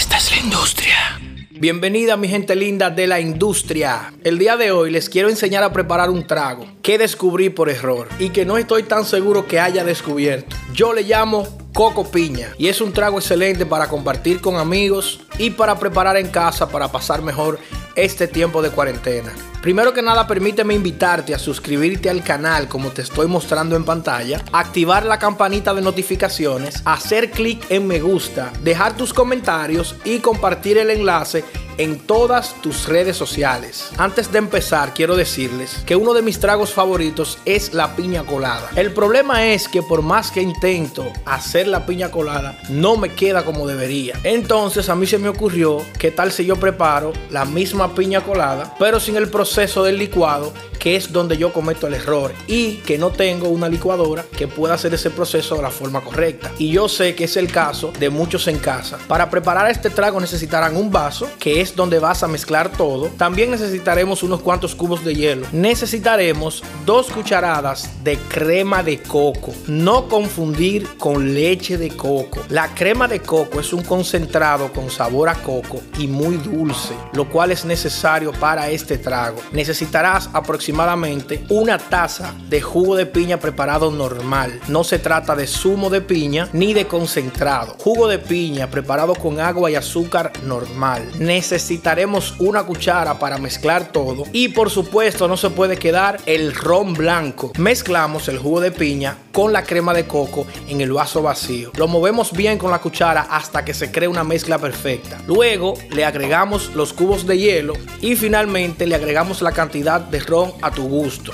Esta 0.00 0.16
es 0.16 0.30
la 0.30 0.38
industria. 0.38 1.20
Bienvenida 1.50 2.16
mi 2.16 2.26
gente 2.26 2.56
linda 2.56 2.88
de 2.88 3.06
la 3.06 3.20
industria. 3.20 4.14
El 4.24 4.38
día 4.38 4.56
de 4.56 4.72
hoy 4.72 4.90
les 4.90 5.10
quiero 5.10 5.28
enseñar 5.28 5.62
a 5.62 5.74
preparar 5.74 6.08
un 6.08 6.26
trago 6.26 6.66
que 6.80 6.96
descubrí 6.96 7.50
por 7.50 7.68
error 7.68 8.08
y 8.18 8.30
que 8.30 8.46
no 8.46 8.56
estoy 8.56 8.84
tan 8.84 9.04
seguro 9.04 9.46
que 9.46 9.60
haya 9.60 9.84
descubierto. 9.84 10.56
Yo 10.72 10.94
le 10.94 11.02
llamo 11.02 11.46
coco 11.74 12.10
piña 12.10 12.48
y 12.56 12.68
es 12.68 12.80
un 12.80 12.94
trago 12.94 13.18
excelente 13.18 13.66
para 13.66 13.88
compartir 13.88 14.40
con 14.40 14.56
amigos 14.56 15.20
y 15.36 15.50
para 15.50 15.78
preparar 15.78 16.16
en 16.16 16.28
casa 16.28 16.70
para 16.70 16.90
pasar 16.90 17.20
mejor 17.20 17.58
este 17.94 18.26
tiempo 18.28 18.62
de 18.62 18.70
cuarentena. 18.70 19.32
Primero 19.60 19.92
que 19.92 20.00
nada, 20.00 20.26
permíteme 20.26 20.72
invitarte 20.72 21.34
a 21.34 21.38
suscribirte 21.38 22.08
al 22.08 22.24
canal 22.24 22.66
como 22.66 22.90
te 22.90 23.02
estoy 23.02 23.26
mostrando 23.26 23.76
en 23.76 23.84
pantalla, 23.84 24.42
activar 24.52 25.04
la 25.04 25.18
campanita 25.18 25.74
de 25.74 25.82
notificaciones, 25.82 26.80
hacer 26.86 27.30
clic 27.30 27.70
en 27.70 27.86
me 27.86 28.00
gusta, 28.00 28.52
dejar 28.62 28.96
tus 28.96 29.12
comentarios 29.12 29.94
y 30.04 30.20
compartir 30.20 30.78
el 30.78 30.88
enlace 30.88 31.44
en 31.80 31.98
todas 31.98 32.60
tus 32.60 32.86
redes 32.86 33.16
sociales. 33.16 33.90
Antes 33.96 34.30
de 34.30 34.36
empezar, 34.36 34.92
quiero 34.92 35.16
decirles 35.16 35.82
que 35.86 35.96
uno 35.96 36.12
de 36.12 36.20
mis 36.20 36.38
tragos 36.38 36.74
favoritos 36.74 37.38
es 37.46 37.72
la 37.72 37.96
piña 37.96 38.22
colada. 38.24 38.68
El 38.76 38.92
problema 38.92 39.46
es 39.46 39.66
que 39.66 39.82
por 39.82 40.02
más 40.02 40.30
que 40.30 40.42
intento 40.42 41.10
hacer 41.24 41.66
la 41.66 41.86
piña 41.86 42.10
colada, 42.10 42.60
no 42.68 42.98
me 42.98 43.14
queda 43.14 43.46
como 43.46 43.66
debería. 43.66 44.20
Entonces 44.24 44.90
a 44.90 44.94
mí 44.94 45.06
se 45.06 45.16
me 45.16 45.30
ocurrió, 45.30 45.78
¿qué 45.98 46.10
tal 46.10 46.32
si 46.32 46.44
yo 46.44 46.56
preparo 46.56 47.14
la 47.30 47.46
misma 47.46 47.94
piña 47.94 48.20
colada, 48.20 48.74
pero 48.78 49.00
sin 49.00 49.16
el 49.16 49.30
proceso 49.30 49.82
del 49.82 49.96
licuado 49.96 50.52
que 50.80 50.96
es 50.96 51.12
donde 51.12 51.36
yo 51.36 51.52
cometo 51.52 51.86
el 51.86 51.94
error 51.94 52.32
y 52.48 52.76
que 52.78 52.98
no 52.98 53.10
tengo 53.10 53.48
una 53.48 53.68
licuadora 53.68 54.24
que 54.36 54.48
pueda 54.48 54.74
hacer 54.74 54.94
ese 54.94 55.10
proceso 55.10 55.54
de 55.54 55.62
la 55.62 55.70
forma 55.70 56.00
correcta. 56.00 56.50
Y 56.58 56.72
yo 56.72 56.88
sé 56.88 57.14
que 57.14 57.24
es 57.24 57.36
el 57.36 57.52
caso 57.52 57.92
de 58.00 58.10
muchos 58.10 58.48
en 58.48 58.58
casa. 58.58 58.98
Para 59.06 59.30
preparar 59.30 59.70
este 59.70 59.90
trago 59.90 60.18
necesitarán 60.18 60.76
un 60.76 60.90
vaso, 60.90 61.28
que 61.38 61.60
es 61.60 61.76
donde 61.76 61.98
vas 61.98 62.22
a 62.22 62.28
mezclar 62.28 62.72
todo. 62.72 63.08
También 63.18 63.50
necesitaremos 63.50 64.22
unos 64.22 64.40
cuantos 64.40 64.74
cubos 64.74 65.04
de 65.04 65.14
hielo. 65.14 65.46
Necesitaremos 65.52 66.64
dos 66.86 67.08
cucharadas 67.08 68.02
de 68.02 68.16
crema 68.16 68.82
de 68.82 69.02
coco. 69.02 69.52
No 69.66 70.08
confundir 70.08 70.88
con 70.96 71.34
leche 71.34 71.76
de 71.76 71.90
coco. 71.90 72.40
La 72.48 72.74
crema 72.74 73.06
de 73.06 73.20
coco 73.20 73.60
es 73.60 73.74
un 73.74 73.82
concentrado 73.82 74.72
con 74.72 74.90
sabor 74.90 75.28
a 75.28 75.34
coco 75.34 75.82
y 75.98 76.06
muy 76.06 76.38
dulce, 76.38 76.94
lo 77.12 77.28
cual 77.28 77.50
es 77.50 77.66
necesario 77.66 78.32
para 78.32 78.70
este 78.70 78.96
trago. 78.96 79.36
Necesitarás 79.52 80.30
aproximadamente 80.32 80.69
aproximadamente 80.70 81.44
una 81.48 81.78
taza 81.78 82.32
de 82.48 82.60
jugo 82.60 82.94
de 82.94 83.04
piña 83.04 83.38
preparado 83.38 83.90
normal. 83.90 84.60
No 84.68 84.84
se 84.84 85.00
trata 85.00 85.34
de 85.34 85.48
zumo 85.48 85.90
de 85.90 86.00
piña 86.00 86.48
ni 86.52 86.72
de 86.72 86.86
concentrado. 86.86 87.74
Jugo 87.78 88.06
de 88.06 88.18
piña 88.18 88.68
preparado 88.68 89.16
con 89.16 89.40
agua 89.40 89.68
y 89.70 89.74
azúcar 89.74 90.32
normal. 90.44 91.08
Necesitaremos 91.18 92.34
una 92.38 92.62
cuchara 92.62 93.18
para 93.18 93.38
mezclar 93.38 93.90
todo 93.90 94.24
y 94.32 94.48
por 94.48 94.70
supuesto 94.70 95.26
no 95.26 95.36
se 95.36 95.50
puede 95.50 95.76
quedar 95.76 96.20
el 96.26 96.54
ron 96.54 96.94
blanco. 96.94 97.50
Mezclamos 97.58 98.28
el 98.28 98.38
jugo 98.38 98.60
de 98.60 98.70
piña 98.70 99.16
con 99.32 99.52
la 99.52 99.64
crema 99.64 99.92
de 99.92 100.06
coco 100.06 100.46
en 100.68 100.80
el 100.80 100.92
vaso 100.92 101.20
vacío. 101.20 101.72
Lo 101.76 101.88
movemos 101.88 102.32
bien 102.32 102.58
con 102.58 102.70
la 102.70 102.80
cuchara 102.80 103.22
hasta 103.22 103.64
que 103.64 103.74
se 103.74 103.90
cree 103.90 104.08
una 104.08 104.24
mezcla 104.24 104.58
perfecta. 104.58 105.20
Luego 105.26 105.74
le 105.90 106.04
agregamos 106.04 106.74
los 106.76 106.92
cubos 106.92 107.26
de 107.26 107.38
hielo 107.38 107.74
y 108.00 108.14
finalmente 108.14 108.86
le 108.86 108.94
agregamos 108.94 109.42
la 109.42 109.52
cantidad 109.52 110.00
de 110.00 110.20
ron 110.20 110.52
a 110.62 110.70
tu 110.70 110.88
gusto. 110.88 111.32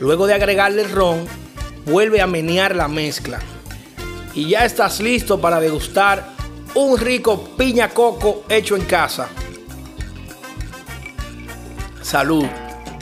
Luego 0.00 0.26
de 0.26 0.34
agregarle 0.34 0.82
el 0.82 0.90
ron, 0.90 1.26
vuelve 1.86 2.20
a 2.20 2.26
menear 2.26 2.74
la 2.76 2.88
mezcla. 2.88 3.38
Y 4.34 4.50
ya 4.50 4.64
estás 4.64 5.00
listo 5.00 5.40
para 5.40 5.60
degustar 5.60 6.32
un 6.74 6.98
rico 6.98 7.56
piña 7.56 7.88
coco 7.88 8.44
hecho 8.48 8.76
en 8.76 8.84
casa. 8.84 9.28
Salud. 12.02 12.46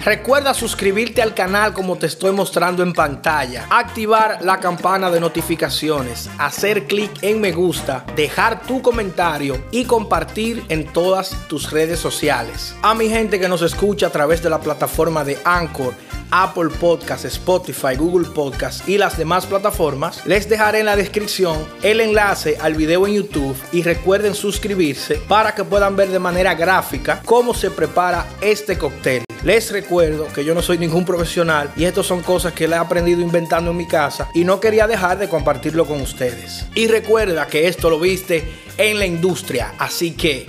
Recuerda 0.04 0.52
suscribirte 0.52 1.22
al 1.22 1.32
canal 1.32 1.72
como 1.72 1.96
te 1.96 2.04
estoy 2.04 2.32
mostrando 2.32 2.82
en 2.82 2.92
pantalla, 2.92 3.66
activar 3.70 4.40
la 4.42 4.60
campana 4.60 5.10
de 5.10 5.18
notificaciones, 5.18 6.28
hacer 6.36 6.84
clic 6.84 7.10
en 7.22 7.40
me 7.40 7.52
gusta, 7.52 8.04
dejar 8.14 8.66
tu 8.66 8.82
comentario 8.82 9.64
y 9.70 9.86
compartir 9.86 10.62
en 10.68 10.84
todas 10.92 11.30
tus 11.48 11.70
redes 11.70 12.00
sociales. 12.00 12.76
A 12.82 12.92
mi 12.94 13.08
gente 13.08 13.40
que 13.40 13.48
nos 13.48 13.62
escucha 13.62 14.08
a 14.08 14.10
través 14.10 14.42
de 14.42 14.50
la 14.50 14.60
plataforma 14.60 15.24
de 15.24 15.38
Anchor, 15.42 15.94
Apple 16.30 16.68
Podcast, 16.78 17.24
Spotify, 17.24 17.96
Google 17.96 18.28
Podcast 18.28 18.86
y 18.86 18.98
las 18.98 19.16
demás 19.16 19.46
plataformas, 19.46 20.26
les 20.26 20.46
dejaré 20.50 20.80
en 20.80 20.86
la 20.86 20.96
descripción 20.96 21.66
el 21.82 22.02
enlace 22.02 22.58
al 22.60 22.74
video 22.74 23.06
en 23.06 23.14
YouTube 23.14 23.56
y 23.72 23.82
recuerden 23.82 24.34
suscribirse 24.34 25.14
para 25.28 25.54
que 25.54 25.64
puedan 25.64 25.96
ver 25.96 26.10
de 26.10 26.18
manera 26.18 26.54
gráfica 26.54 27.22
cómo 27.24 27.54
se 27.54 27.70
prepara 27.70 28.26
este 28.42 28.76
cóctel. 28.76 29.23
Les 29.44 29.70
recuerdo 29.70 30.26
que 30.32 30.42
yo 30.42 30.54
no 30.54 30.62
soy 30.62 30.78
ningún 30.78 31.04
profesional 31.04 31.70
y 31.76 31.84
estas 31.84 32.06
son 32.06 32.22
cosas 32.22 32.54
que 32.54 32.66
le 32.66 32.76
he 32.76 32.78
aprendido 32.78 33.20
inventando 33.20 33.72
en 33.72 33.76
mi 33.76 33.86
casa 33.86 34.30
y 34.34 34.42
no 34.42 34.58
quería 34.58 34.86
dejar 34.86 35.18
de 35.18 35.28
compartirlo 35.28 35.84
con 35.84 36.00
ustedes. 36.00 36.64
Y 36.74 36.86
recuerda 36.86 37.46
que 37.46 37.68
esto 37.68 37.90
lo 37.90 38.00
viste 38.00 38.50
en 38.78 38.98
la 38.98 39.04
industria, 39.04 39.74
así 39.78 40.12
que 40.12 40.46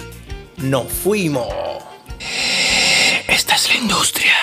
nos 0.57 0.89
fuimos. 0.89 1.53
Esta 3.27 3.55
es 3.55 3.67
la 3.67 3.81
industria. 3.81 4.33